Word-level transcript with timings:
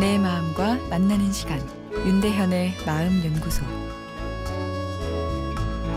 만나는 0.00 1.30
시간 1.30 1.60
윤대현의 1.92 2.72
마음 2.86 3.22
연구소 3.22 3.62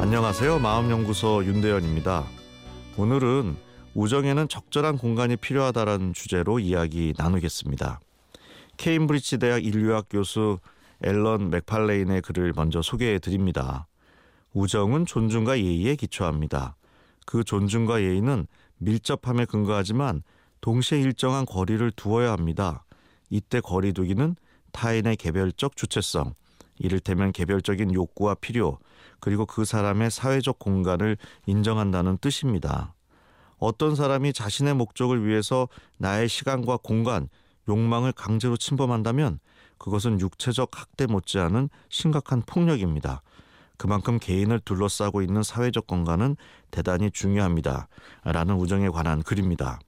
안녕하세요. 0.02 0.60
마음 0.60 0.92
연구소 0.92 1.46
윤대현입니다. 1.46 2.26
오늘은 2.98 3.56
우정에는 3.94 4.50
적절한 4.50 4.98
공간이 4.98 5.38
필요하다라는 5.38 6.12
주제로 6.12 6.60
이야기 6.60 7.14
나누겠습니다. 7.18 8.02
케임브리지 8.76 9.38
대학 9.38 9.64
인류학 9.64 10.08
교수 10.10 10.60
앨런 11.02 11.50
맥팔레인의 11.50 12.24
글을 12.24 12.52
먼저 12.58 12.82
소개해 12.82 13.20
드립니다. 13.20 13.88
우정은 14.54 15.06
존중과 15.06 15.58
예의에 15.60 15.96
기초합니다. 15.96 16.76
그 17.26 17.46
존중과 17.46 18.02
예의는 18.02 18.48
밀접함에 18.80 19.46
근거하지만 19.46 20.24
동시에 20.60 21.00
일정한 21.00 21.46
거리를 21.46 21.90
두어야 21.92 22.34
합니다. 22.34 22.84
이때 23.30 23.62
거리두기는 23.62 24.36
타인의 24.72 25.18
개별적 25.18 25.76
주체성, 25.76 26.34
이를테면 26.80 27.32
개별적인 27.32 27.94
욕구와 27.94 28.36
필요, 28.36 28.80
그리고 29.20 29.46
그 29.46 29.66
사람의 29.66 30.12
사회적 30.12 30.60
공간을 30.60 31.18
인정한다는 31.46 32.18
뜻입니다. 32.18 32.94
어떤 33.58 33.96
사람이 33.96 34.34
자신의 34.34 34.74
목적을 34.74 35.26
위해서 35.26 35.70
나의 35.98 36.28
시간과 36.28 36.78
공간, 36.84 37.30
욕망을 37.70 38.12
강제로 38.12 38.58
침범한다면 38.58 39.40
그것은 39.78 40.20
육체적 40.20 40.70
학대 40.80 41.06
못지않은 41.06 41.70
심각한 41.90 42.42
폭력입니다. 42.42 43.22
그만큼 43.78 44.20
개인을 44.20 44.60
둘러싸고 44.60 45.22
있는 45.22 45.44
사회적 45.44 45.88
공간은 45.88 46.36
대단히 46.72 47.12
중요합니다. 47.12 47.88
라는 48.24 48.56
우정에 48.56 48.90
관한 48.90 49.24
글입니다. 49.24 49.80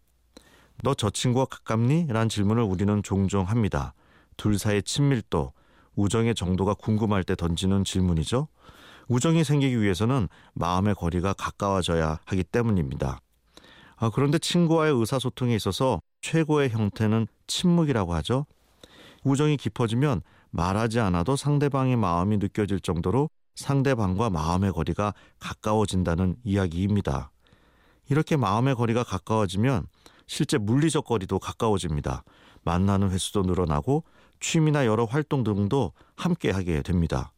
너 0.84 0.94
저 0.94 1.10
친구와 1.10 1.46
가깝니? 1.46 2.08
라는 2.10 2.30
질문을 2.30 2.64
우리는 2.64 3.02
종종 3.04 3.46
합니다. 3.46 3.94
둘 4.38 4.58
사이의 4.60 4.84
친밀도, 4.84 5.54
우정의 5.96 6.36
정도가 6.36 6.74
궁금할 6.74 7.24
때 7.24 7.36
던지는 7.36 7.84
질문이죠. 7.84 8.48
우정이 9.08 9.44
생기기 9.44 9.82
위해서는 9.82 10.28
마음의 10.54 10.96
거리가 10.96 11.34
가까워져야 11.34 12.20
하기 12.26 12.44
때문입니다. 12.44 13.20
아, 13.98 14.10
그런데 14.14 14.38
친구와의 14.38 14.94
의사소통에 14.94 15.56
있어서 15.56 16.02
최고의 16.22 16.70
형태는 16.70 17.28
침묵이라고 17.48 18.14
하죠. 18.16 18.46
우정이 19.24 19.58
깊어지면 19.58 20.22
말하지 20.50 21.00
않아도 21.00 21.36
상대방의 21.36 21.96
마음이 21.96 22.38
느껴질 22.38 22.80
정도로 22.80 23.30
상대방과 23.56 24.30
마음의 24.30 24.74
거리가 24.74 25.14
가까워진다는 25.40 26.36
이야기입니다. 26.44 27.32
이렇게 28.10 28.36
마음의 28.36 28.76
거리가 28.76 29.04
가까워지면 29.04 29.88
실제 30.28 30.58
물리적 30.58 31.06
거리도 31.06 31.40
가까워집니다. 31.40 32.24
만나는 32.64 33.12
횟수도 33.12 33.44
늘어나고 33.44 34.04
취미나 34.40 34.86
여러 34.86 35.06
활동 35.06 35.44
등도 35.44 35.94
함께 36.16 36.52
하게 36.52 36.82
됩니다. 36.82 37.32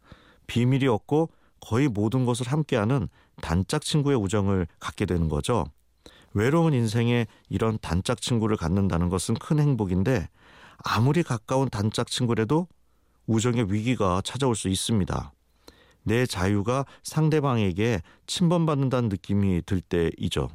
비밀이 0.47 0.87
없고 0.87 1.29
거의 1.59 1.87
모든 1.87 2.25
것을 2.25 2.47
함께하는 2.47 3.09
단짝 3.41 3.81
친구의 3.81 4.17
우정을 4.17 4.67
갖게 4.79 5.05
되는 5.05 5.29
거죠. 5.29 5.65
외로운 6.33 6.73
인생에 6.73 7.27
이런 7.49 7.77
단짝 7.81 8.21
친구를 8.21 8.57
갖는다는 8.57 9.09
것은 9.09 9.35
큰 9.35 9.59
행복인데 9.59 10.29
아무리 10.77 11.23
가까운 11.23 11.69
단짝 11.69 12.07
친구라도 12.07 12.67
우정의 13.25 13.71
위기가 13.71 14.21
찾아올 14.23 14.55
수 14.55 14.69
있습니다. 14.69 15.33
내 16.03 16.25
자유가 16.25 16.85
상대방에게 17.03 18.01
침범받는다는 18.27 19.09
느낌이 19.09 19.63
들 19.65 19.81
때이죠. 19.81 20.49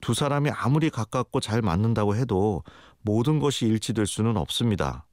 두 0.00 0.14
사람이 0.14 0.50
아무리 0.50 0.90
가깝고 0.90 1.40
잘 1.40 1.62
맞는다고 1.62 2.16
해도 2.16 2.62
모든 3.02 3.38
것이 3.38 3.66
일치될 3.66 4.06
수는 4.06 4.36
없습니다. 4.36 5.06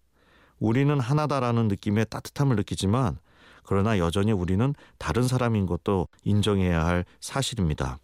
우리는 0.59 0.99
하나다라는 0.99 1.67
느낌의 1.67 2.07
따뜻함을 2.09 2.55
느끼지만 2.55 3.17
그러나 3.63 3.97
여전히 3.97 4.31
우리는 4.31 4.73
다른 4.97 5.23
사람인 5.23 5.65
것도 5.65 6.07
인정해야 6.23 6.85
할 6.85 7.05
사실입니다. 7.19 7.97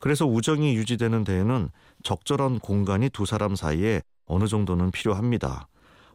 그래서 0.00 0.26
우정이 0.26 0.74
유지되는 0.76 1.24
데에는 1.24 1.68
적절한 2.02 2.58
공간이 2.60 3.10
두 3.10 3.26
사람 3.26 3.54
사이에 3.54 4.02
어느 4.26 4.46
정도는 4.46 4.90
필요합니다. 4.90 5.68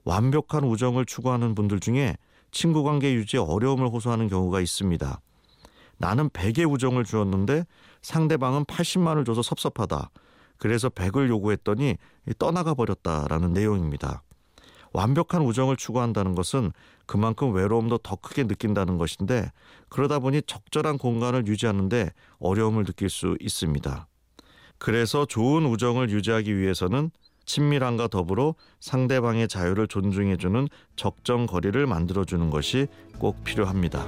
완벽한 0.03 0.63
우정을 0.63 1.05
추구하는 1.05 1.55
분들 1.55 1.79
중에 1.79 2.17
친구 2.51 2.83
관계 2.83 3.13
유지에 3.13 3.39
어려움을 3.39 3.89
호소하는 3.89 4.27
경우가 4.27 4.59
있습니다. 4.59 5.21
나는 5.99 6.29
100의 6.29 6.69
우정을 6.71 7.03
주었는데 7.03 7.65
상대방은 8.01 8.65
80만을 8.65 9.25
줘서 9.25 9.41
섭섭하다. 9.41 10.09
그래서 10.57 10.89
100을 10.89 11.29
요구했더니 11.29 11.97
떠나가 12.37 12.73
버렸다라는 12.73 13.53
내용입니다. 13.53 14.23
완벽한 14.91 15.43
우정을 15.43 15.75
추구한다는 15.75 16.33
것은 16.35 16.71
그만큼 17.05 17.53
외로움도 17.53 17.99
더 17.99 18.15
크게 18.15 18.45
느낀다는 18.45 18.97
것인데 18.97 19.51
그러다 19.89 20.19
보니 20.19 20.41
적절한 20.43 20.97
공간을 20.97 21.47
유지하는데 21.47 22.11
어려움을 22.39 22.85
느낄 22.85 23.09
수 23.09 23.37
있습니다. 23.39 24.07
그래서 24.79 25.25
좋은 25.25 25.65
우정을 25.65 26.09
유지하기 26.09 26.57
위해서는 26.57 27.11
친밀함과 27.45 28.07
더불어 28.07 28.55
상대방의 28.79 29.47
자유를 29.47 29.87
존중해주는 29.87 30.67
적정 30.95 31.45
거리를 31.45 31.85
만들어주는 31.85 32.49
것이 32.49 32.87
꼭 33.17 33.43
필요합니다. 33.43 34.07